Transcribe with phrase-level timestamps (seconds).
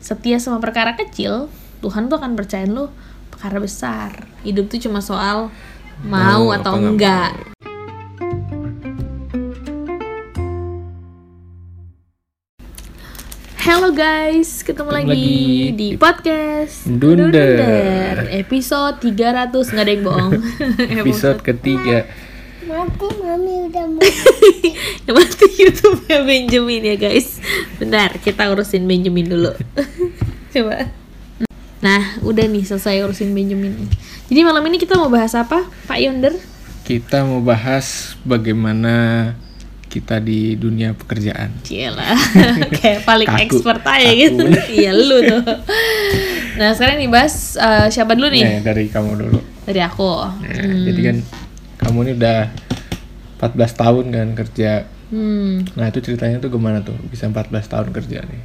[0.00, 1.52] setia sama perkara kecil
[1.84, 2.88] Tuhan tuh akan percayain lu
[3.28, 5.52] perkara besar hidup tuh cuma soal
[6.00, 7.36] mau, Mau atau enggak
[13.60, 18.24] Halo guys, ketemu, Ketemu lagi, lagi di podcast Dunder.
[18.32, 20.32] episode 300 nggak ada yang bohong.
[21.04, 22.08] Episode ketiga.
[22.70, 23.98] Mati mami udah mau
[25.10, 27.42] yang mati YouTube-nya Benjamin ya guys.
[27.82, 29.50] Bentar, kita urusin Benjamin dulu.
[30.54, 30.94] Coba.
[31.82, 33.90] Nah, udah nih selesai urusin Benjamin.
[34.30, 36.38] Jadi malam ini kita mau bahas apa, Pak Yonder?
[36.86, 39.34] Kita mau bahas bagaimana
[39.90, 41.50] kita di dunia pekerjaan.
[41.66, 42.14] Cielah,
[42.78, 43.42] kayak paling Kaku.
[43.50, 44.44] expert aja Kaku gitu.
[44.70, 45.42] Iya lu tuh.
[46.54, 48.44] Nah sekarang dibahas eh, siapa dulu nih?
[48.46, 49.38] Nih, dari kamu dulu.
[49.66, 50.22] Dari aku.
[50.22, 51.18] Nah, Jadi kan
[51.90, 52.40] kamu ini udah
[53.42, 54.72] 14 tahun kan kerja.
[55.10, 58.42] Hmm, Nah, itu ceritanya tuh gimana tuh bisa 14 tahun kerja nih?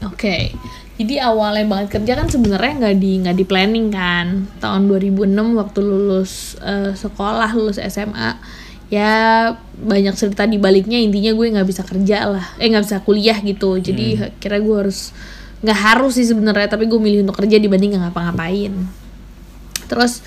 [0.00, 0.36] oke.
[0.96, 4.48] Jadi awalnya banget kerja kan sebenarnya nggak di nggak di planning kan.
[4.56, 8.38] Tahun 2006 waktu lulus eh, sekolah, lulus SMA,
[8.88, 9.12] ya
[9.76, 10.96] banyak cerita di baliknya.
[10.96, 13.76] Intinya gue nggak bisa kerja lah, eh nggak bisa kuliah gitu.
[13.76, 15.12] Jadi kira gue harus
[15.60, 18.72] nggak harus sih sebenarnya, tapi gue milih untuk kerja dibanding nggak ngapa-ngapain.
[19.84, 20.22] Terus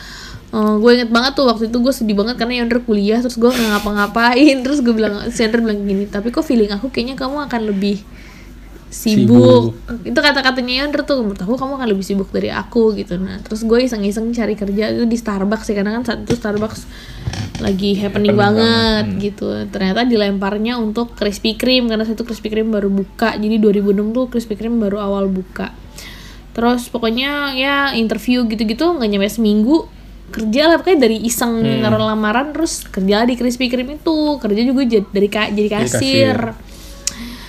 [0.54, 3.50] eh, gue inget banget tuh waktu itu gue sedih banget karena Yonder kuliah terus gue
[3.50, 4.58] nggak ngapa-ngapain.
[4.66, 8.06] Terus gue bilang si Yonder bilang gini tapi kok feeling aku kayaknya kamu akan lebih
[8.94, 9.74] sibuk,
[10.06, 13.18] itu kata-katanya Yonder tuh menurut aku kamu akan lebih sibuk dari aku gitu.
[13.18, 16.86] Nah terus gue iseng-iseng cari kerja itu di Starbucks sih karena kan saat itu Starbucks
[17.58, 19.50] lagi happening, Happening banget banget, gitu.
[19.74, 23.34] Ternyata dilemparnya untuk Krispy Kreme karena saat itu Krispy Kreme baru buka.
[23.34, 25.74] Jadi 2006 tuh Krispy Kreme baru awal buka.
[26.54, 29.90] Terus pokoknya ya interview gitu-gitu nggak nyampe seminggu
[30.29, 31.81] kerja lah pokoknya dari iseng Hmm.
[31.81, 35.89] naruh lamaran terus kerja di Krispy Kreme itu kerja juga jadi dari ka- jadi kasir.
[35.91, 36.38] kasir.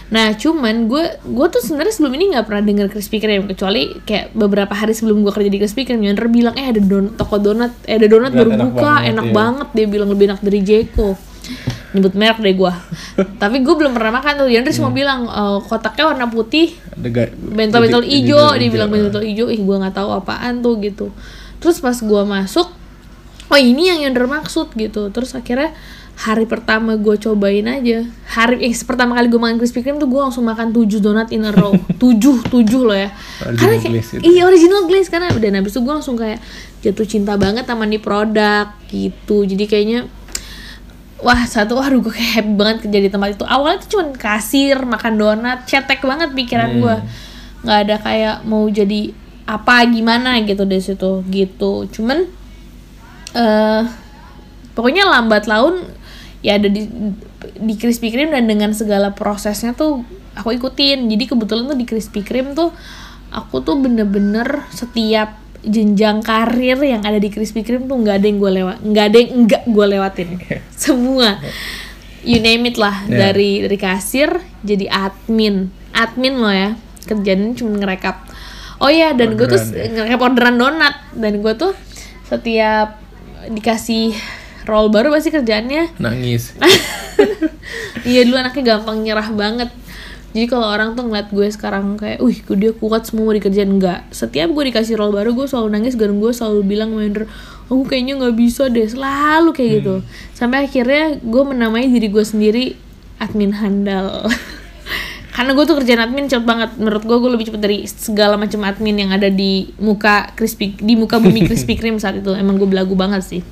[0.07, 4.31] nah cuman gue gue tuh sebenarnya sebelum ini nggak pernah denger Krispy Kreme kecuali kayak
[4.33, 7.73] beberapa hari sebelum gue kerja di Krispy Kreme Yonder bilang eh ada don toko donat
[7.83, 9.33] eh ada donat baru enak buka banget, enak iya.
[9.33, 11.09] banget dia bilang lebih enak dari Jeko
[11.91, 12.73] nyebut merek deh gue
[13.43, 14.95] tapi gue belum pernah makan tuh Yonder cuma Hmm.
[14.95, 19.03] bilang "Eh, kotaknya warna putih bentol-bentol titik dia bilang hijau.
[19.09, 21.11] bentol ijo ih gue nggak tahu apaan tuh gitu
[21.65, 22.69] terus pas gue masuk
[23.49, 25.09] oh ini yang Yonder maksud gitu.
[25.09, 25.73] Terus akhirnya
[26.15, 28.05] hari pertama gue cobain aja.
[28.35, 31.47] Hari eh, pertama kali gue makan Krispy Kreme tuh gue langsung makan 7 donat in
[31.47, 31.73] a row.
[32.03, 32.53] 7 7
[32.85, 33.11] loh ya.
[33.41, 34.23] Original karena kayak, glaze itu.
[34.27, 36.39] iya original glaze karena dan habis itu gue langsung kayak
[36.85, 39.37] jatuh cinta banget sama nih produk gitu.
[39.49, 40.01] Jadi kayaknya
[41.25, 43.45] wah satu wah gue kayak happy banget kerja di tempat itu.
[43.47, 46.81] Awalnya tuh cuma kasir makan donat cetek banget pikiran Hmm.
[46.81, 46.97] gue
[47.65, 51.85] nggak ada kayak mau jadi apa gimana gitu dari situ gitu.
[51.93, 52.29] Cuman
[53.35, 53.83] eh
[54.73, 55.85] pokoknya lambat laun
[56.45, 56.89] ya ada di
[57.55, 60.05] di Krispy Kreme dan dengan segala prosesnya tuh
[60.37, 61.09] aku ikutin.
[61.09, 62.73] Jadi kebetulan tuh di Krispy Kreme tuh
[63.33, 68.39] aku tuh bener-bener setiap jenjang karir yang ada di Krispy Kreme tuh nggak ada yang
[68.39, 70.29] gue lewat nggak ada yang enggak gue lewatin.
[70.85, 71.41] Semua.
[72.25, 73.05] You name it lah.
[73.05, 73.29] Ya.
[73.29, 75.69] dari dari kasir jadi admin.
[75.93, 76.77] Admin loh ya.
[77.05, 78.34] Kerjaan cuma ngerekap
[78.85, 80.21] oh ya dan gue tuh ya.
[80.21, 81.73] orderan donat dan gue tuh
[82.29, 83.01] setiap
[83.49, 84.13] dikasih
[84.69, 86.57] roll baru pasti kerjaannya Nangis.
[88.09, 89.73] iya dulu anaknya gampang nyerah banget
[90.35, 93.71] jadi kalau orang tuh ngeliat gue sekarang kayak, wih, gue dia kuat semua mau dikerjain
[93.71, 94.03] enggak.
[94.11, 97.31] Setiap gue dikasih role baru, gue selalu nangis dan gue selalu bilang Yonder,
[97.71, 100.03] aku kayaknya nggak bisa deh, selalu kayak gitu.
[100.35, 102.75] Sampai akhirnya gue menamai diri gue sendiri
[103.23, 104.27] admin handal.
[105.35, 106.71] Karena gue tuh kerjaan admin cepet banget.
[106.79, 110.95] Menurut gue, gue lebih cepet dari segala macam admin yang ada di muka crispy, di
[110.95, 112.31] muka bumi Krispy Kreme saat itu.
[112.33, 113.43] Emang gue belagu banget sih.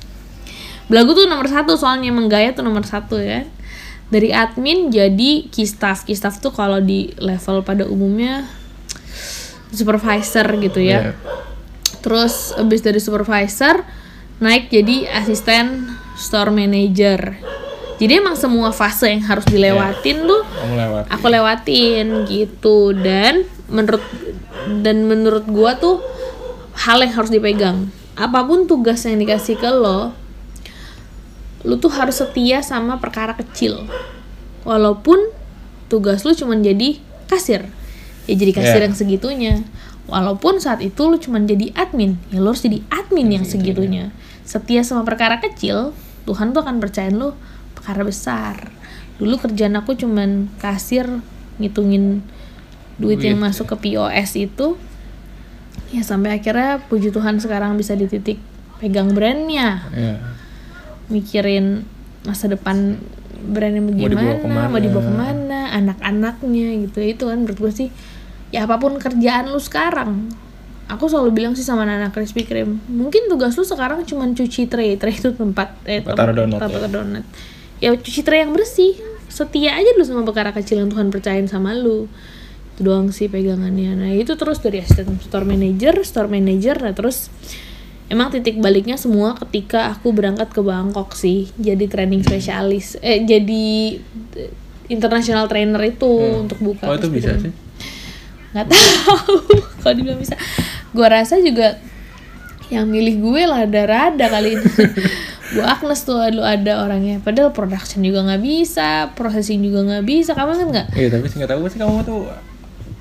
[0.87, 3.43] Belagu tuh nomor satu soalnya emang gaya tuh nomor satu ya
[4.13, 8.45] dari admin jadi key staff key staff tuh kalau di level pada umumnya
[9.73, 11.13] supervisor gitu ya Iya.
[12.05, 13.81] terus abis dari supervisor
[14.37, 17.41] naik jadi asisten store manager
[18.03, 21.03] jadi emang semua fase yang harus dilewatin tuh Kamu lewat.
[21.07, 22.91] aku lewatin gitu.
[22.91, 24.03] Dan menurut
[24.83, 26.03] dan menurut gua tuh
[26.75, 27.87] hal yang harus dipegang.
[28.19, 30.11] Apa pun tugas yang dikasih ke lo
[31.63, 33.87] lu tuh harus setia sama perkara kecil.
[34.67, 35.31] Walaupun
[35.87, 36.99] tugas lu cuma jadi
[37.31, 37.71] kasir.
[38.27, 38.87] Ya jadi kasir Yeah.
[38.91, 39.53] yang segitunya.
[40.03, 44.11] Walaupun saat itu lu cuma jadi admin ya lu harus jadi admin yang segitunya.
[44.43, 45.95] Setia sama perkara kecil
[46.27, 47.31] Tuhan tuh akan percayain lu
[47.83, 48.71] perkara besar.
[49.19, 51.03] Dulu kerjaan aku cuman kasir
[51.59, 52.23] ngitungin
[52.95, 54.79] duit, Duit, yang masuk ke POS itu.
[55.91, 58.39] Ya sampai akhirnya puji Tuhan sekarang bisa di titik
[58.79, 59.83] pegang brandnya.
[59.91, 60.15] Ya.
[61.11, 61.83] mikirin
[62.23, 62.95] masa depan
[63.51, 67.03] brandnya dibawa bagaimana, mau dibawa ke mana, anak-anaknya gitu.
[67.03, 67.89] Itu kan menurut gue sih
[68.53, 70.29] ya apa pun kerjaan lu sekarang
[70.85, 74.93] aku selalu bilang sih sama Nana Krispy Kreme mungkin tugas lu sekarang cuma cuci tray
[74.93, 76.75] tray itu tempat eh, Tempat taruh donat, tempat ya.
[76.77, 77.25] taruh donat
[77.83, 78.95] ya cuci tray yang bersih.
[79.27, 82.07] Setia aja dulu sama perkara kecil yang Tuhan percayain sama lu.
[82.73, 83.99] Itu doang sih pegangannya.
[83.99, 86.79] Nah itu terus dari asisten store manager store manager.
[86.79, 87.27] Nah terus
[88.07, 91.51] emang titik baliknya semua ketika aku berangkat ke Bangkok sih.
[91.59, 92.95] Jadi training spesialis.
[93.03, 93.99] Eh jadi
[94.39, 94.53] eh,
[94.87, 96.07] international trainer itu
[96.47, 97.53] untuk buka Oh itu bisa Kreme sih.
[98.53, 99.35] nggak tahu.
[99.83, 100.39] Kalau dibilang bisa.
[100.93, 101.81] Gue rasa juga
[102.73, 104.65] yang milih gue lah rada kali ini.
[105.53, 107.21] Bu Agnes tuh lu ada orangnya.
[107.21, 110.33] Padahal production juga nggak bisa processing juga nggak bisa.
[110.33, 110.87] Kamu kan nggak?
[110.97, 112.25] Iya tapi singkat aku sih kamu tuh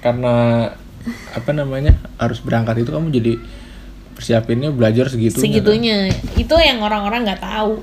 [0.04, 0.68] karena
[1.32, 3.32] apa namanya harus berangkat itu kamu jadi
[4.12, 5.40] persiapinnya belajar segitu.
[5.40, 6.12] segitunya.
[6.36, 7.80] Itu yang orang-orang nggak tahu.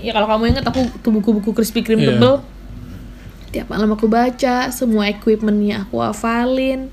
[0.00, 2.16] Ya kalau kamu ingat aku tuh buku-buku Krispy Kreme Iya.
[2.16, 2.34] tebel.
[3.48, 6.88] Tiap malam aku baca semua equipmentnya aku hafalin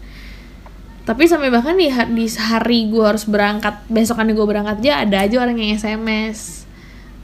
[1.05, 5.35] tapi sampai bahkan di, di sehari gue harus berangkat besokannya gue berangkat aja ada aja
[5.37, 6.65] orang yang sms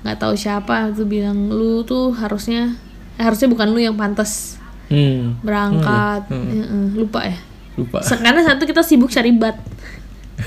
[0.01, 2.77] nggak tahu siapa tuh bilang lu tuh harusnya
[3.17, 4.57] eh, harusnya bukan lu yang pantas
[4.91, 5.39] Hmm.
[5.39, 6.51] berangkat Hmm.
[6.51, 7.39] Eh, lupa ya
[7.79, 8.03] Lupa.
[8.03, 9.55] Karena satu kita sibuk cari bat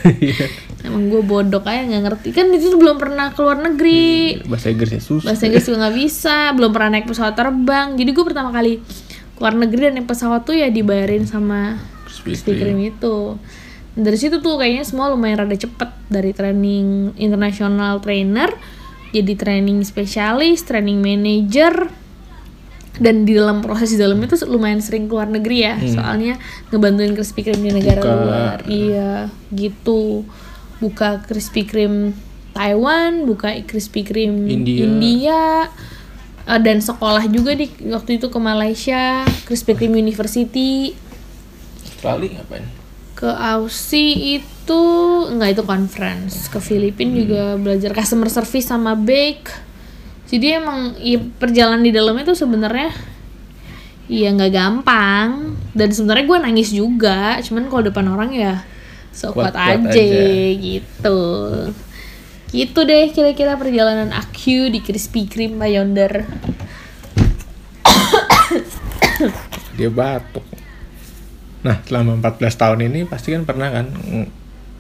[0.05, 0.53] Iya.
[0.85, 4.91] emang gue bodoh aja nggak ngerti kan itu tuh belum pernah keluar negeri Bahasa Inggris
[4.91, 5.33] ya susah.
[5.33, 8.85] bahasa Inggris juga nggak bisa belum pernah naik pesawat terbang jadi gue pertama kali
[9.33, 11.81] keluar negeri dan naik pesawat tuh ya dibayarin sama
[12.25, 13.37] Krispy Kreme itu
[13.94, 15.91] dari situ tuh kayaknya semua lumayan rada cepet.
[16.11, 18.50] Dari training international trainer
[19.15, 21.87] jadi training spesialis training manager
[22.99, 25.75] dan di dalam proses di dalamnya tuh lumayan sering keluar negeri ya.
[25.79, 26.38] Soalnya
[26.71, 28.15] ngebantuin Krispy Kreme di negara Buka.
[28.19, 28.56] luar.
[28.67, 29.12] Iya
[29.55, 30.27] gitu.
[30.82, 32.15] Buka Krispy Kreme
[32.55, 34.87] Taiwan buka Krispy Kreme India.
[34.87, 35.43] India.
[36.44, 40.94] Eh, dan sekolah juga di waktu itu ke Malaysia Krispy Kreme University
[42.05, 42.85] Australia ngapain?
[43.15, 44.83] ke Aussie itu
[45.31, 46.51] enggak itu conference.
[46.51, 49.49] Ke Filipina juga belajar customer service sama bake.
[50.29, 52.91] Jadi emang ya, perjalanan di dalamnya tuh sebenarnya
[54.11, 55.55] ya nggak gampang.
[55.73, 57.39] Dan sebenarnya gue nangis juga.
[57.41, 58.67] Cuman kalau depan orang ya
[59.15, 60.05] sekuat aja, aja.
[60.59, 61.21] gitu.
[62.51, 66.27] Gitu deh kira-kira perjalanan aku di Krispy Kreme Yonder
[69.75, 70.64] Dia batuk.
[71.65, 73.89] Nah, selama 14 tahun ini pasti kan pernah kan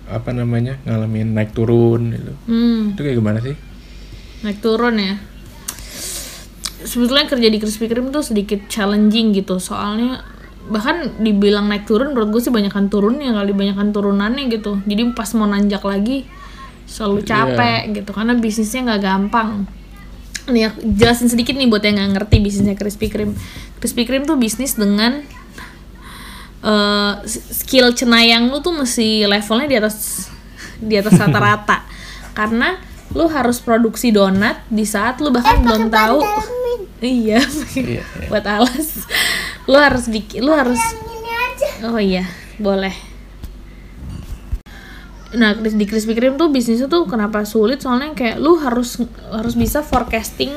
[0.04, 0.76] apa namanya?
[0.84, 2.32] ngalamin naik turun gitu.
[2.44, 3.56] hmm Itu kayak gimana sih?
[4.44, 5.16] naik turun ya
[6.84, 10.20] sebetulnya kerja di Krispy Kreme tuh sedikit challenging gitu soalnya
[10.68, 15.32] bahkan dibilang naik turun menurut gue sih banyakan turunnya kali banyakan turunannya gitu jadi pas
[15.32, 16.28] mau nanjak lagi
[16.84, 19.64] selalu capek gitu karena bisnisnya nggak gampang
[20.44, 23.32] nih jelasin sedikit nih buat yang nggak ngerti bisnisnya Krispy Kreme
[23.80, 25.24] Krispy Kreme tuh bisnis dengan
[26.64, 29.96] eh, skill cenayang lu tuh mesti levelnya di atas
[30.80, 31.84] di atas rata-rata.
[32.38, 32.80] Karena
[33.14, 36.18] lu harus produksi donat di saat lu bahkan belum tahu.
[37.04, 37.38] iya
[37.76, 38.02] Iya, iya.
[38.32, 39.04] buat alas.
[39.68, 40.80] Lu harus bikin lu harus
[41.84, 42.24] oh iya
[42.56, 42.92] boleh.
[45.34, 47.82] Nah Kris- di Krispy Kreme tuh bisnisnya tuh kenapa sulit?
[47.82, 49.02] Soalnya kayak lu harus
[49.34, 50.54] harus bisa forecasting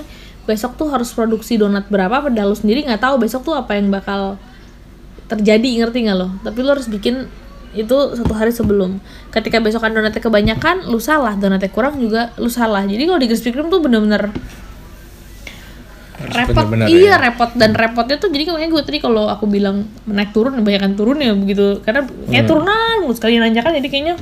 [0.47, 3.91] besok tuh harus produksi donat berapa padahal lu sendiri nggak tahu besok tuh apa yang
[3.91, 4.39] bakal
[5.27, 6.27] terjadi ngerti nggak lo?
[6.43, 7.27] Tapi lu harus bikin
[7.75, 8.97] itu satu hari sebelum.
[9.29, 11.35] Ketika besokan donatnya kebanyakan lu salah.
[11.35, 12.87] Donatnya kurang juga lu salah.
[12.87, 14.31] Jadi kalau di Krispy Kreme tuh bener-bener
[16.17, 16.65] repot.
[16.65, 17.21] benar-benar iya ya.
[17.21, 17.51] repot.
[17.53, 21.35] Dan repotnya tuh jadi makanya gue tadi kalau aku bilang naik turun banyak turun ya
[21.35, 21.83] begitu.
[21.83, 24.15] Karena kayak turunan mulu sekali nanjakan jadi kayaknya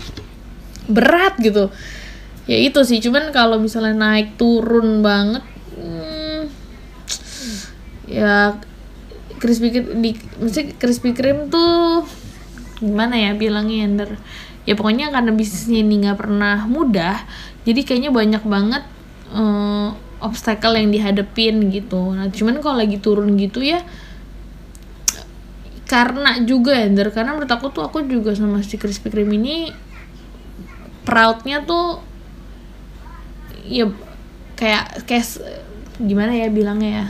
[0.90, 1.70] berat gitu.
[2.50, 3.00] Ya itu sih.
[3.00, 5.46] Cuman kalau misalnya naik turun banget
[5.78, 6.42] hmm,
[8.10, 8.58] ya
[9.38, 9.68] Kreme
[10.01, 10.12] di
[10.42, 12.06] mesti Krispy Kreme tuh
[12.80, 14.12] gimana ya bilangnya Ender
[14.68, 17.24] ya pokoknya karena bisnisnya ini nggak pernah mudah
[17.63, 18.84] jadi kayaknya banyak banget
[19.32, 19.89] eh,
[20.25, 22.15] obstacle yang dihadepin gitu.
[22.15, 23.86] Nah cuman kalau lagi turun gitu ya
[25.86, 29.70] karena juga Ender karena menurut aku tuh aku juga sama si Krispy Kreme ini
[31.06, 32.01] proudnya tuh
[33.70, 33.86] ya
[34.58, 35.25] kayak kayak
[36.01, 37.06] gimana ya bilangnya ya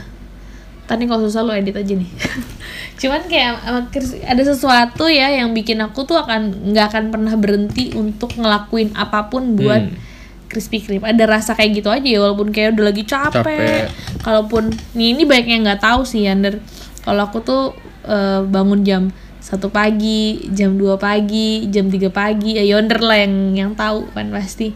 [0.86, 2.10] tadi kalau susah lo edit aja nih.
[3.00, 3.52] Cuman kayak
[3.90, 8.94] Kris- ada sesuatu ya yang bikin aku tuh akan nggak akan pernah berhenti untuk ngelakuin
[8.94, 9.98] apa pun buat Hmm.
[10.46, 11.02] Krispy Kreme.
[11.02, 13.90] Ada rasa kayak gitu aja ya walaupun kayak udah lagi capek, Capek.
[14.22, 16.62] kalaupun nih ini banyak yang nggak tahu sih Yander.
[17.02, 17.62] Kalau aku tuh
[18.06, 23.34] eh, bangun jam satu pagi jam 2 pagi jam 3 pagi ya yonder lah yang
[23.54, 24.74] yang tahu kan pasti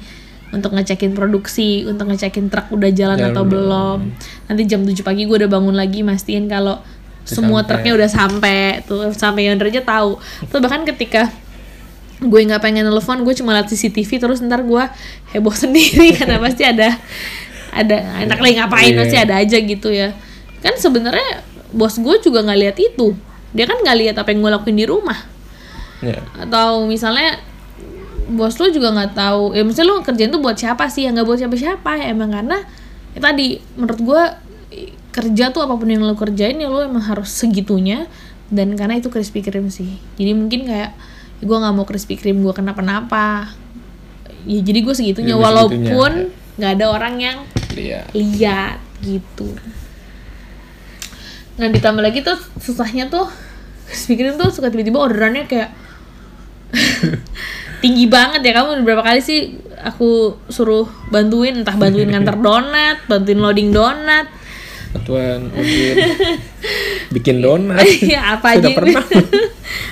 [0.50, 3.98] untuk ngecekin produksi untuk ngecekin truk udah jalan Jalan atau belum.
[4.10, 6.82] belum nanti jam 7 pagi gue udah bangun lagi mastiin kalau
[7.22, 7.68] semua sampai.
[7.68, 10.18] truknya udah sampai tuh sampai yonder aja tahu
[10.50, 11.30] tuh bahkan ketika
[12.20, 14.84] gue nggak pengen telepon gue cuma liat CCTV terus ntar gue
[15.30, 16.98] heboh sendiri karena pasti ada
[17.70, 18.98] ada anak lagi ngapain Iya.
[18.98, 20.10] pasti ada aja gitu ya
[20.60, 23.14] kan sebenarnya bos gue juga nggak lihat itu
[23.54, 25.16] dia kan nggak lihat apa yang gue lakuin di rumah
[26.02, 27.38] ya atau misalnya
[28.30, 29.58] bos lu juga nggak tahu.
[29.58, 31.04] Ya misalnya lu kerjaan tuh buat siapa sih?
[31.06, 31.90] Ya nggak buat siapa-siapa.
[31.98, 32.62] Ya emang karena
[33.12, 34.22] ya tadi menurut gue
[35.10, 38.06] kerja tuh apa pun yang lo kerjain ya lo emang harus segitunya.
[38.50, 39.98] Dan karena itu Krispy Kreme sih.
[40.18, 40.90] Jadi mungkin kayak
[41.38, 43.50] ya gue nggak mau Krispy Kreme gue kenapa-napa.
[44.46, 45.34] Ya jadi gue segitunya.
[45.34, 47.38] Ya, walaupun nggak ada orang yang
[47.74, 49.54] lihat lihat gitu.
[51.58, 53.26] Nah ditambah lagi tuh susahnya tuh
[53.90, 55.74] Krispy Kreme tuh suka tiba-tiba orderannya kayak
[57.80, 63.40] tinggi banget ya kamu berapa kali sih aku suruh bantuin entah bantuin nganter donat bantuin
[63.40, 64.28] loading donat.
[64.90, 65.40] Mungkin
[67.14, 67.86] bikin donat.
[68.02, 68.68] Ya apa aja.
[68.68, 69.04] sudah pernah.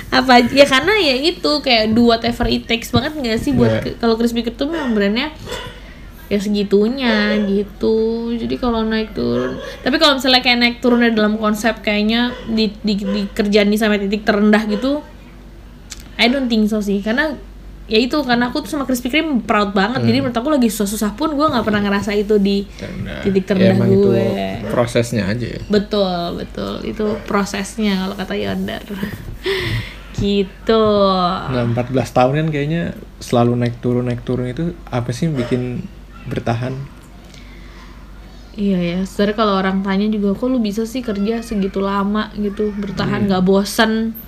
[0.08, 0.50] Apa aja.
[0.50, 4.00] Ya karena ya itu kayak do whatever it takes banget nggak sih buat Iya.
[4.00, 5.30] kalau Krispy Kreme tuh memang brandnya
[6.26, 8.28] ya segitunya gitu.
[8.34, 12.98] Jadi kalau naik turun tapi kalau misalnya kayak naik turunnya dalam konsep kayaknya di, di,
[12.98, 15.04] di kerjaan di sampai titik terendah gitu
[16.18, 16.98] I don't think so sih.
[17.04, 17.38] Karena
[17.88, 20.08] ya itu karena aku tuh sama Krispy Kreme proud banget Hmm.
[20.12, 23.48] jadi menurut aku lagi susah-susah pun gue nggak pernah ngerasa itu di Karena titik ya
[23.48, 24.28] terendah emang itu gue
[24.68, 25.60] prosesnya aja ya.
[25.72, 26.84] Betul, betul.
[26.84, 28.84] Itu prosesnya kalau kata Yondar.
[30.20, 30.84] gitu.
[31.48, 32.82] Nah 14 tahun kan kayaknya
[33.22, 35.62] selalu naik turun naik turun itu apa sih yang bikin
[36.28, 36.76] bertahan?
[38.58, 42.74] Iya ya, sebenarnya kalau orang tanya juga kok lu bisa sih kerja segitu lama gitu,
[42.74, 44.18] bertahan nggak bosan.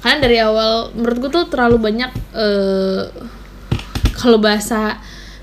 [0.00, 3.04] Karena dari awal menurut gue tuh terlalu banyak eh
[4.16, 5.00] kalau bahasa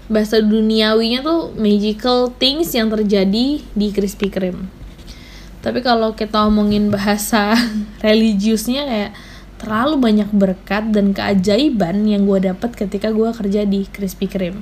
[0.07, 4.69] bahasa duniawinya tuh magical things yang terjadi di Krispy Kreme.
[5.59, 7.57] Tapi kalau kita omongin bahasa
[8.05, 9.11] religiusnya kayak
[9.57, 14.61] terlalu banyak berkat dan keajaiban yang gue dapat ketika gue kerja di Krispy Kreme.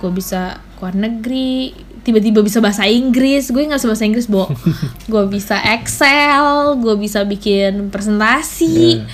[0.00, 3.50] Gue bisa keluar negeri, tiba-tiba bisa bahasa Inggris.
[3.50, 4.50] Gue nggak bisa bahasa Inggris, Bo.
[5.12, 9.06] gue bisa Excel, gue bisa bikin presentasi, Ya.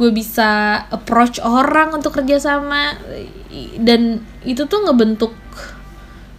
[0.00, 2.96] gue bisa approach orang untuk kerja sama
[3.76, 5.36] dan itu tuh ngebentuk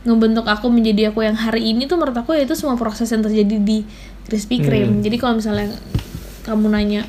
[0.01, 3.21] ngebentuk aku menjadi aku yang hari ini tuh menurut aku ya itu semua proses yang
[3.21, 3.85] terjadi di
[4.25, 5.05] Krispy Kreme.
[5.05, 5.77] Jadi kalau misalnya
[6.41, 7.05] kamu nanya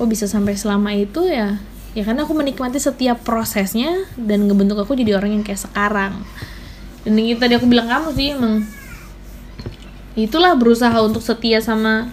[0.00, 1.60] kok bisa sampai selama itu ya
[1.92, 6.24] ya karena aku menikmati setiap prosesnya dan ngebentuk aku jadi orang yang kayak sekarang.
[7.02, 8.62] Dan yang tadi aku bilang kamu sih emang.
[10.12, 12.12] Itulah berusaha untuk setia sama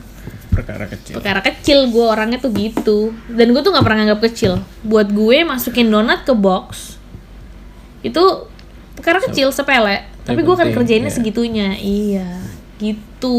[0.49, 1.13] Perkara kecil.
[1.19, 1.87] perkara kecil.
[1.91, 3.13] Gue orangnya tuh gitu.
[3.29, 4.59] Dan gue tuh nggak pernah nganggap kecil.
[4.83, 6.97] Buat gue masukin donat ke box
[7.99, 8.23] itu
[8.95, 10.07] perkara kecil sepele.
[10.23, 11.15] Tapi gue akan penting, kerjainnya ya.
[11.15, 11.67] segitunya.
[11.79, 12.29] Iya
[12.79, 13.37] gitu.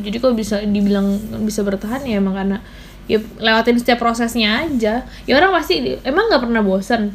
[0.00, 2.58] Jadi kok bisa dibilang bisa bertahan ya emang karena
[3.04, 5.04] ya lewatin setiap prosesnya aja.
[5.28, 7.12] Ya orang pasti emang nggak pernah bosan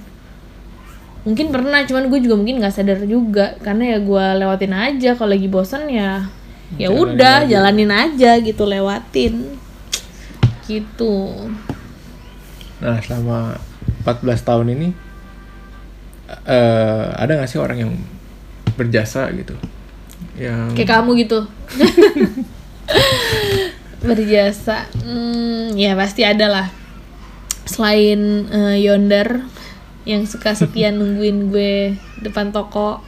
[1.24, 3.56] mungkin pernah cuman gue juga mungkin nggak sadar juga.
[3.64, 6.28] Karena ya gue lewatin aja kalau lagi bosan ya
[6.74, 7.60] ya udah aja.
[7.60, 9.60] jalanin aja gitu lewatin.
[10.68, 11.16] Gitu.
[12.84, 13.58] Nah selama
[14.04, 14.90] 14 tahun ini
[16.44, 17.94] eh ada nggak sih orang yang
[18.76, 19.56] berjasa gitu?
[20.36, 21.40] Yang kayak kamu gitu.
[24.04, 24.92] Berjasa.
[25.00, 26.68] Hmm, ya pasti ada lah.
[27.64, 28.20] Selain
[28.52, 29.46] eh, Yonder
[30.04, 33.00] yang suka setia nungguin gue depan toko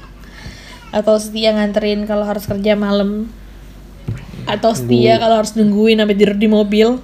[0.95, 3.27] atau setia nganterin kalau harus kerja malam
[4.47, 7.01] atau setia kalau harus nungguin sampai tidur di mobil.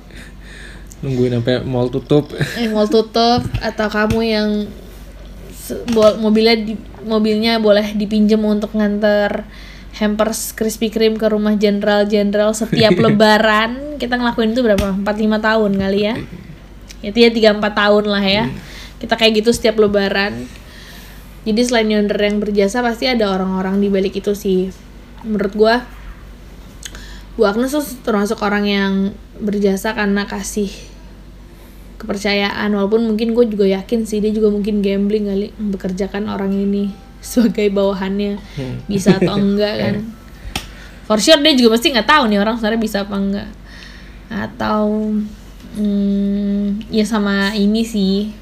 [1.01, 2.29] Nungguin sampai mall tutup.
[2.55, 4.49] yang mau tutup atau kamu yang
[6.21, 9.43] mobilnya di, mobilnya boleh dipinjam untuk nganter
[9.97, 13.97] hampers Krispy Kreme ke rumah jenderal-jenderal setiap lebaran.
[13.97, 14.93] Kita ngelakuin itu berapa?
[15.01, 16.15] 4-5 tahun kali ya?
[17.01, 18.45] Itu ya 3-4 tahun lah ya
[19.01, 20.45] kita kayak gitu setiap lebaran.
[21.41, 24.69] Jadi selain yonder yang berjasa pasti ada orang-orang di balik itu sih.
[25.25, 25.75] Menurut gua
[27.33, 28.93] Bu Agnes tuh termasuk orang yang
[29.41, 30.69] berjasa karena kasih
[31.97, 32.69] kepercayaan.
[32.77, 36.93] Walaupun mungkin gue juga yakin sih dia juga mungkin gambling kali bekerjakan orang ini
[37.25, 38.37] sebagai bawahannya.
[38.37, 38.77] Hmm.
[38.85, 39.95] bisa atau enggak kan?
[41.09, 43.49] For sure dia juga pasti nggak tahu nih orang sebenarnya bisa apa enggak.
[44.29, 44.85] Atau
[45.79, 48.40] hmm, ya sama ini sih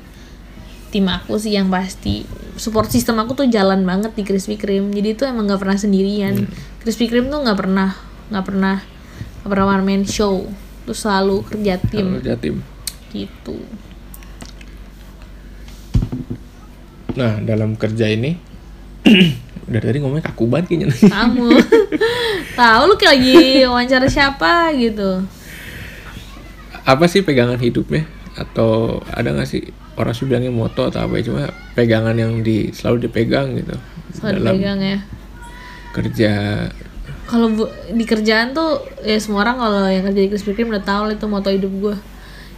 [0.89, 2.25] tim aku sih yang pasti.
[2.59, 4.91] Support system aku tuh jalan banget di Krispy Kreme.
[4.91, 6.49] Jadi itu emang nggak pernah sendirian.
[6.83, 7.95] Krispy Kreme tuh nggak pernah
[8.29, 8.75] nggak pernah
[9.41, 10.49] nggak pernah one man show.
[10.83, 12.19] Tuh selalu kerja tim.
[12.19, 12.55] Kalau Jatim.
[13.09, 13.57] gitu.
[17.17, 18.37] Nah dalam kerja ini
[19.69, 20.87] Dari tadi ngomongnya kaku banget kayaknya.
[21.13, 21.49] kamu.
[22.57, 23.37] Tahu lu kayak lagi
[23.69, 25.21] wawancara siapa gitu.
[26.81, 28.09] Apa sih pegangan hidupnya?
[28.33, 31.23] Atau ada nggak sih orang sih bilangnya moto atau apa ya?
[31.27, 31.41] Cuma
[31.75, 33.75] pegangan yang di selalu dipegang gitu.
[34.15, 34.99] Soal dalam pegang ya.
[35.89, 36.33] kerja.
[37.29, 37.53] kalau
[37.93, 41.13] di kerjaan tuh ya semua orang kalau yang kerja di Krispy Kreme udah tahu lah
[41.13, 41.95] itu moto hidup gue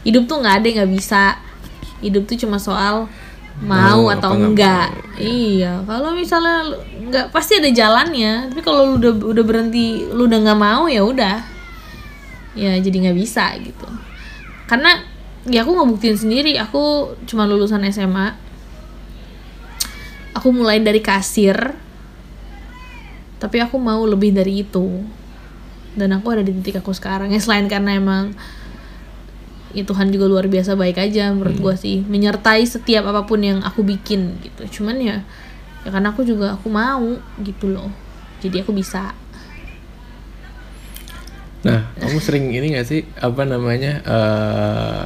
[0.08, 1.24] hidup tuh nggak ada nggak bisa.
[2.02, 3.06] Hidup tuh cuma soal
[3.62, 5.86] mau, Mau atau enggak mau, iya.
[5.86, 8.50] Kalau misalnya nggak pasti ada jalannya.
[8.50, 11.38] Tapi kalau lu udah udah berhenti lu udah nggak mau ya udah.
[12.58, 13.86] Ya jadi nggak bisa gitu.
[14.66, 14.98] Karena
[15.50, 16.58] ya aku ngebuktiin sendiri.
[16.62, 18.52] Aku cuma lulusan SMA
[20.36, 21.76] aku mulai dari kasir.
[23.42, 25.02] Tapi aku mau lebih dari itu.
[25.92, 27.34] Dan aku ada di titik aku sekarang.
[27.34, 28.34] Ya selain karena emang
[29.72, 32.06] ya Tuhan juga luar biasa baik aja menurut gua sih.
[32.06, 34.82] Menyertai setiap apa pun yang aku bikin gitu.
[34.82, 35.26] Cuman ya
[35.82, 37.90] ya karena aku juga aku mau gitu loh.
[38.42, 39.14] Jadi aku bisa.
[41.62, 43.06] Nah, kamu sering ini gak sih?
[43.22, 45.06] Apa namanya eh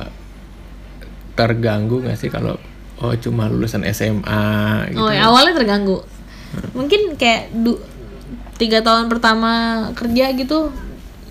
[1.36, 2.56] terganggu gak sih kalau
[3.04, 4.44] oh cuma lulusan SMA
[4.92, 5.04] gitu?
[5.04, 6.00] oh ya, awalnya terganggu.
[6.72, 7.84] Mungkin kayak du-
[8.56, 10.72] tiga tahun pertama kerja gitu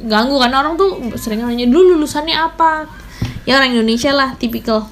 [0.04, 2.84] ganggu karena orang tuh sering nanya dulu lulusannya apa?
[3.48, 4.84] Ya orang Indonesia lah tipikal.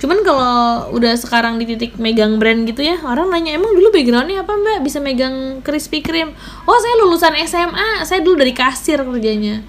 [0.00, 4.46] Cuman kalau udah sekarang di titik megang brand gitu ya orang nanya emang dulu backgroundnya
[4.46, 4.78] apa mbak?
[4.86, 6.38] Bisa megang Krispy Kreme.
[6.70, 9.66] Oh saya lulusan SMA saya dulu dari kasir kerjanya.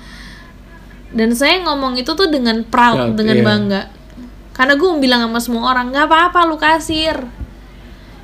[1.11, 3.43] Dan saya ngomong itu tuh dengan proud Proud, dengan iya.
[3.43, 3.81] bangga
[4.51, 7.15] karena gue bilang sama semua orang nggak apa-apa lu kasir.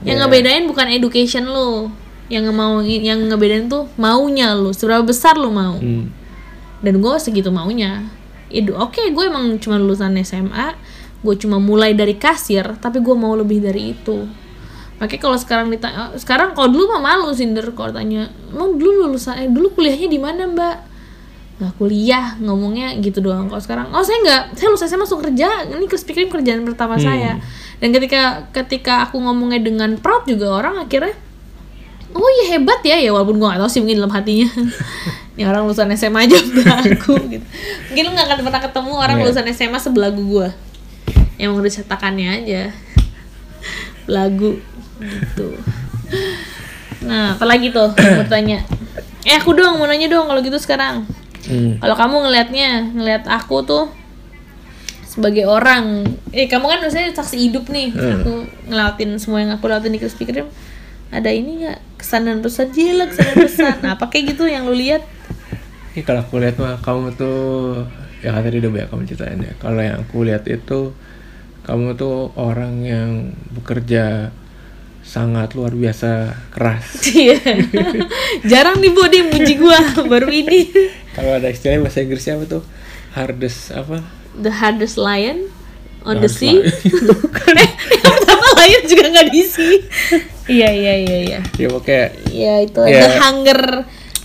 [0.05, 0.23] Yang Iya.
[0.25, 1.89] ngebedain bukan education lu.
[2.27, 5.79] Yang mau yang ngebedain tuh maunya lu seberapa besar lu mau.
[5.79, 6.11] Hmm.
[6.77, 8.05] dan gue segitu maunya.
[8.53, 10.77] Itu oke gue emang cuma lulusan SMA
[11.25, 14.29] gue cuma mulai dari kasir tapi gue mau lebih dari itu.
[15.01, 19.41] Makanya kalau sekarang ditanya sekarang kalau dulu mah malu Cinder kalau tanya emang dulu lulusan
[19.41, 20.75] eh dulu kuliahnya di mana mbak
[21.57, 23.49] nggak kuliah ngomongnya gitu doang.
[23.49, 25.49] Kalau sekarang oh saya nggak saya lulus SMA langsung kerja.
[25.65, 27.41] Ini Kreme kerjaan pertama saya.
[27.81, 31.17] Dan ketika ketika aku ngomongnya dengan proud juga orang akhirnya
[32.13, 32.97] oh iya hebat ya.
[33.01, 34.49] Ya walaupun gua gak tahu sih mungkin dalam hatinya.
[35.37, 37.45] Ini orang lulusan SMA aja belagu gitu.
[37.93, 39.23] Mungkin lu gak akan pernah ketemu orang Iya.
[39.25, 40.49] lulusan SMA sebelagu gua.
[41.37, 42.61] Emang udah cetakannya aja.
[44.05, 44.61] Belagu
[45.01, 45.47] gitu.
[47.05, 48.61] Nah apalagi tuh mau tanya?
[49.25, 51.05] Eh aku dong mau nanya dong kalau gitu sekarang
[51.47, 51.79] Hmm.
[51.79, 53.85] kalau kamu ngelihatnya ngelihat aku tuh
[55.07, 58.21] sebagai orang eh kamu kan maksudnya saksi hidup nih Hmm.
[58.21, 58.31] aku
[58.67, 60.51] ngelawatin semua yang aku lewatin di Krispy Kreme
[61.07, 64.67] ada ini nggak kesan dan pesan gila kesan dan pesan nah apa kayak gitu yang
[64.67, 65.01] lu lihat
[65.95, 67.81] Ini kalau aku lihat mah kamu tuh
[68.19, 69.53] ya kan tadi udah banyak kamu ceritain ya.
[69.57, 70.93] Kalau yang aku lihat itu
[71.63, 73.09] kamu tuh orang yang
[73.49, 74.29] bekerja
[75.01, 77.01] sangat luar biasa keras.
[77.01, 77.41] Iya.
[78.51, 79.79] jarang nih bu dia muji gua
[80.11, 80.69] baru ini
[81.17, 82.63] Kalau ada istilah bahasa Inggrisnya apa tuh?
[83.11, 83.97] Hardest apa?
[84.37, 85.49] the hardest lion
[86.05, 87.09] on the Hardest sea lion.
[87.09, 89.73] bukan ya yang pertama lion juga nggak di sea
[90.47, 93.01] iya iya iya iya Ya pokoknya Iya itu Ya.
[93.01, 93.61] the hunger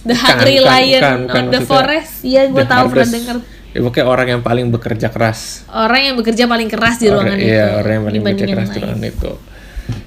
[0.02, 1.36] the Bukan, hungry bukan, lion bukan, bukan.
[1.38, 2.12] on the forest.
[2.20, 3.36] Iya gue the tahu pernah denger.
[3.72, 5.40] Ya pokoknya orang yang paling bekerja keras.
[5.66, 7.48] Orang yang bekerja paling keras di Orang- ruangan itu.
[7.48, 9.32] Iya, orang yang paling bekerja keras di ruangan itu.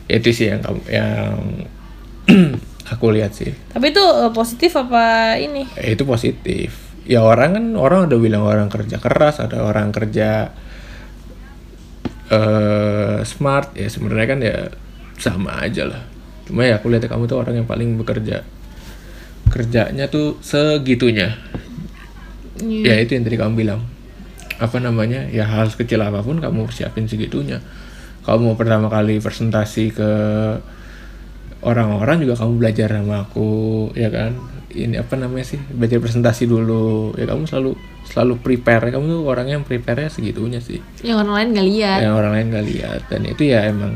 [0.06, 1.34] Itu sih yang yang
[2.86, 3.52] aku lihat sih.
[3.74, 5.66] Tapi itu eh, positif apa ini?
[5.78, 6.70] Ya, itu positif.
[7.06, 10.54] Ya orang kan orang udah bilang orang kerja keras, ada orang kerja
[12.26, 14.58] eh smart ya sebenarnya kan ya
[15.22, 16.02] sama aja lah.
[16.50, 18.42] Cuma ya aku lihat kamu tuh orang yang paling bekerja
[19.50, 21.38] kerjanya tuh segitunya.
[22.62, 22.84] Iya.
[22.90, 23.82] Ya itu yang tadi kamu bilang.
[24.56, 25.28] Apa namanya?
[25.30, 27.62] Ya hal kecil apa pun kamu siapin segitunya.
[28.26, 30.12] Kamu mau pertama kali presentasi ke
[31.66, 33.50] orang-orang juga kamu belajar sama aku,
[33.98, 34.38] ya kan?
[34.70, 35.60] Ini apa namanya sih?
[35.60, 37.16] Belajar presentasi dulu.
[37.18, 37.74] Ya kamu selalu
[38.06, 38.94] selalu prepare.
[38.94, 40.78] Kamu tuh orang yang prepare segitunya sih.
[41.02, 42.00] Yang orang lain nggak lihat.
[42.06, 43.94] Yang orang lain gak lihat dan itu ya emang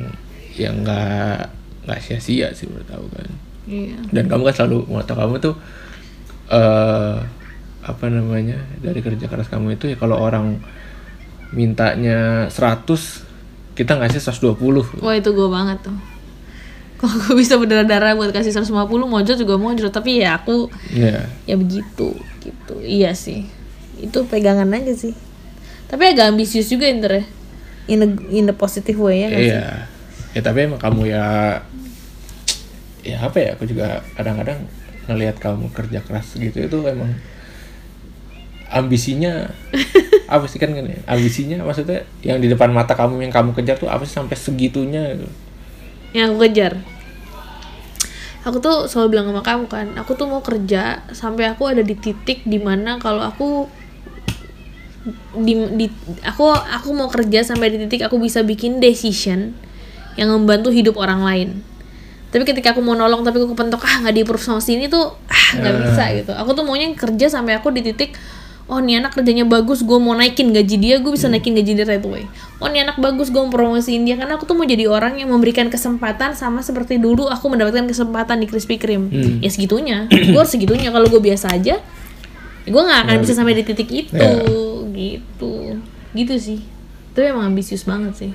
[0.60, 1.40] yang nggak
[1.88, 3.30] nggak sia-sia sih menurut aku kan
[3.70, 3.98] Iya.
[4.10, 5.56] dan kamu kan selalu moto kamu tuh
[6.50, 7.16] eh
[7.80, 10.58] apa namanya dari kerja keras kamu itu ya kalau orang
[11.50, 12.86] mintanya 100
[13.74, 15.96] kita ngasih 120 Wah itu gue banget tuh.
[17.00, 18.76] Kalau gue bisa berdarah-darah buat kasih 150
[19.08, 22.12] mojot juga mojot tapi ya aku ya ya begitu
[22.44, 22.76] gitu.
[22.84, 23.48] Iya sih.
[24.00, 25.16] Itu pegangan aja sih.
[25.88, 27.26] Tapi agak ambisius juga Inter ya.
[27.90, 29.50] In a, in a positive way ya sih?
[29.50, 29.66] iya
[30.30, 31.58] ya tapi emang kamu ya
[33.02, 34.70] ya apa ya aku juga kadang-kadang
[35.10, 37.18] ngelihat kamu kerja keras gitu itu emang
[38.70, 39.50] ambisinya
[40.34, 41.02] apa sih kan ya?
[41.10, 45.18] ambisinya maksudnya yang di depan mata kamu yang kamu kejar tuh apa sih sampai segitunya
[45.18, 45.26] gitu.
[46.16, 46.82] Yang aku kejar.
[48.48, 51.94] Aku tuh selalu bilang sama kamu kan aku tuh mau kerja sampai aku ada di
[51.94, 53.68] titik di mana kalau aku
[55.36, 55.86] di, di
[56.24, 59.54] aku aku mau kerja sampai di titik aku bisa bikin decision
[60.16, 61.50] yang membantu hidup orang lain.
[62.30, 65.48] Tapi ketika aku mau nolong tapi aku kepentok ah nggak di sama sini tuh ah
[65.60, 65.80] nggak Ah.
[65.84, 66.32] bisa gitu.
[66.36, 68.16] Aku tuh maunya kerja sampai aku di titik
[68.70, 71.86] oh nih anak kerjanya bagus gue mau naikin gaji dia gue bisa naikin gaji dia
[71.90, 72.30] right away.
[72.62, 74.16] Oh nih anak bagus gue mau promosiin dia.
[74.16, 78.40] Karena aku tuh mau jadi orang yang memberikan kesempatan sama seperti dulu aku mendapatkan kesempatan
[78.40, 79.10] di Krispy Kreme.
[79.10, 79.42] Hmm.
[79.42, 80.06] ya segitunya.
[80.08, 80.94] Gue harus segitunya.
[80.94, 81.82] Kalau gue biasa aja
[82.70, 84.14] gue nggak akan bisa sampai di titik itu.
[84.14, 84.38] Ya.
[84.94, 85.82] gitu.
[86.14, 86.60] Gitu sih.
[87.18, 88.32] Tapi emang ambisius banget sih.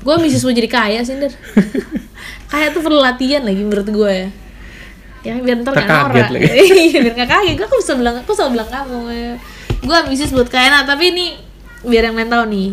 [0.00, 1.16] Gue ambisius mau jadi kaya sih
[2.52, 4.28] kaya tuh perlu latihan lagi menurut gue ya
[5.24, 6.30] ya biar ntar Ntar gak kaget norak.
[6.84, 7.54] Iya, biar gak kaget.
[7.56, 9.32] Gue bisa bilang aku selalu bilang kamu ya.
[9.84, 11.36] gue ambisius buat kaya nah tapi ini
[11.84, 12.68] biar yang lain tahu nih.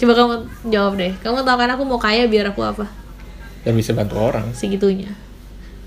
[0.00, 0.32] Coba kamu
[0.68, 1.12] jawab deh.
[1.24, 2.84] Kamu tahu kan aku mau kaya biar aku apa?
[3.64, 4.46] Yang bisa bantu orang.
[4.52, 5.12] Segitunya.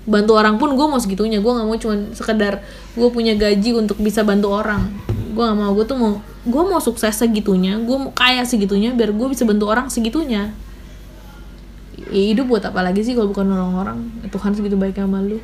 [0.04, 1.38] Bantu orang pun gue mau segitunya.
[1.38, 2.62] Gue nggak mau cuman sekedar
[2.94, 4.90] gue punya gaji untuk bisa bantu orang.
[5.34, 5.70] Gue nggak mau.
[5.74, 6.12] Gue tuh mau
[6.46, 7.78] gue mau sukses segitunya.
[7.82, 10.54] Gue mau kaya segitunya biar gue bisa bantu orang segitunya.
[12.14, 13.98] Ya, hidup buat apa lagi sih kalau bukan nolong orang
[14.30, 15.38] Tuhan segitu baiknya sama lu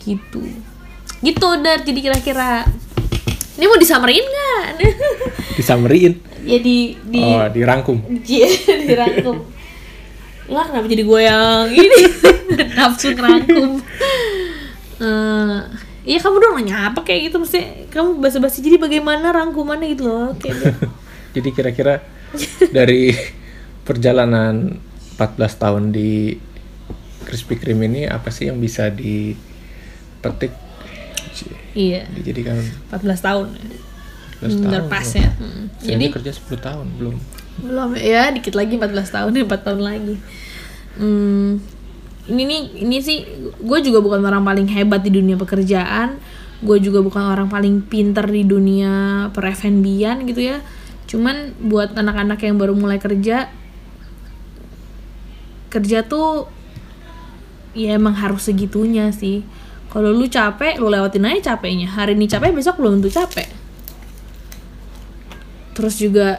[0.00, 0.40] gitu.
[1.20, 1.84] Gitu dar.
[1.84, 2.64] Jadi kira-kira
[3.60, 4.64] ini mau disamarin nggak?
[5.60, 8.00] Disameriin ya di di oh dirangkum.
[8.24, 8.48] Iya,
[8.88, 9.36] dirangkum.
[10.48, 11.98] Lah kenapa jadi gue yang ini?
[12.76, 13.70] Nafsu ngerangkum?
[15.00, 15.60] Eh,
[16.00, 18.64] Iya kamu dong nanya apa kayak gitu mesti kamu basa-basi.
[18.64, 20.80] Jadi bagaimana rangkumannya gitu loh kayak
[21.36, 21.94] jadi kira-kira
[22.72, 23.12] dari
[23.84, 24.80] perjalanan
[25.20, 26.40] 14 tahun di
[27.28, 28.88] Krispy Kreme ini apa sih yang bisa
[30.20, 30.52] dipetik
[31.72, 32.04] iya.
[32.12, 32.60] Dijadikan
[32.92, 33.46] 14 tahun.
[33.56, 33.78] ya.
[34.44, 34.90] 14 Bener tahun.
[34.92, 35.30] Pas ya.
[35.32, 35.64] Hmm.
[35.80, 37.16] Jadi kerja 10 tahun belum.
[37.64, 40.16] Belum ya dikit lagi 14 tahun ya 4 tahun lagi.
[41.00, 41.62] Hmm,
[42.28, 43.18] ini nih ini sih
[43.56, 46.20] gue juga bukan orang paling hebat di dunia pekerjaan.
[46.60, 50.60] Gue juga bukan orang paling pinter di dunia per F&B-an gitu ya.
[51.08, 53.48] Cuman buat anak-anak yang baru mulai kerja
[55.70, 56.50] kerja tuh
[57.72, 59.46] ya emang harus segitunya sih
[59.90, 61.90] kalau lu capek lu lewatin aja capeknya.
[61.90, 63.50] Hari ini capek besok belum tentu capek.
[65.74, 66.38] Terus juga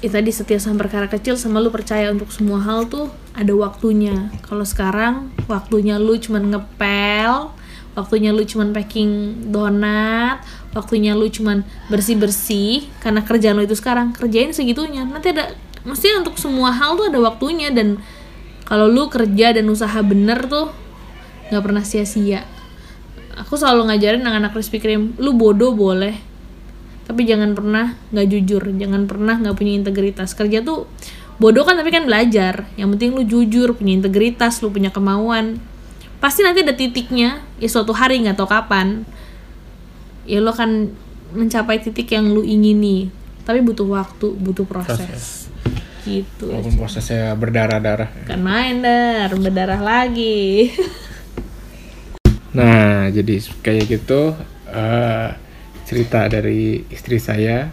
[0.00, 4.32] ya tadi setia sama perkara kecil sama lu percaya untuk semua hal tuh ada waktunya.
[4.48, 7.52] Kalau sekarang waktunya lu cuman ngepel
[7.96, 10.44] waktunya lu cuman packing donat
[10.76, 15.04] waktunya lu cuman bersih bersih karena kerjaan lu itu sekarang kerjain segitunya.
[15.04, 15.52] Nanti ada
[15.84, 18.00] mesti untuk semua hal tuh ada waktunya dan
[18.64, 20.72] kalau lu kerja dan usaha bener tuh
[21.52, 22.55] nggak pernah sia-sia
[23.36, 26.16] aku selalu ngajarin anak-anak Krispy Kreme lu bodoh boleh
[27.06, 30.34] tapi jangan pernah nggak jujur jangan pernah nggak punya integritas.
[30.34, 30.90] Kerja tuh
[31.38, 32.66] bodoh kan tapi kan belajar.
[32.74, 35.62] Yang penting lu jujur punya integritas lu punya kemauan.
[36.18, 39.06] Pasti nanti ada titiknya ya suatu hari nggak tahu kapan
[40.26, 40.90] ya lo akan
[41.38, 43.06] mencapai titik yang lu ingini.
[43.46, 45.26] Tapi butuh waktu butuh proses, Proses.
[46.02, 48.26] gitu walaupun prosesnya berdarah-darah.
[48.26, 50.74] Kan main dar berdarah lagi
[52.56, 54.32] Nah, jadi kayak gitu
[54.72, 55.28] eh,
[55.84, 57.68] cerita dari istri saya.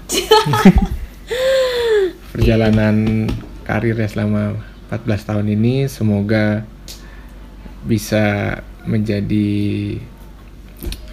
[2.36, 3.30] Perjalanan
[3.64, 4.60] karirnya selama
[4.92, 6.68] 14 tahun ini semoga
[7.88, 9.52] bisa menjadi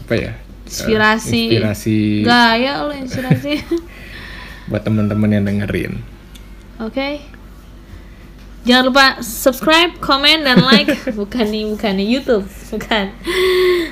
[0.06, 0.32] apa ya?
[0.70, 1.50] Inspirasi.
[1.50, 3.58] inspirasi gaya lo inspirasi
[4.70, 5.98] buat teman-teman yang dengerin.
[6.78, 7.39] Oke.
[8.60, 10.92] Jangan lupa subscribe, komen, dan like.
[11.20, 13.08] bukan nih, bukan nih YouTube, bukan.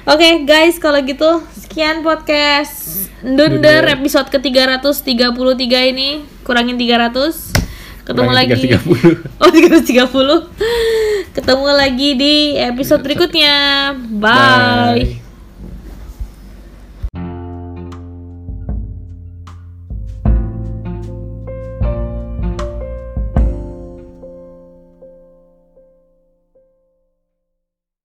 [0.05, 3.85] Oke guys, kalau gitu sekian podcast Dunder Dunder.
[3.97, 7.57] episode ke 333 ini kurangin 300.
[8.05, 8.63] Ketemu Kurangin lagi.
[8.77, 9.41] 330.
[9.41, 11.37] Oh 330.
[11.37, 13.57] Ketemu lagi di episode berikutnya.
[14.17, 15.21] Bye.
[15.21, 15.28] Bye.